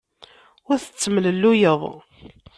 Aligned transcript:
Ur 0.69 0.77
tettemlelluyeḍ. 0.79 1.81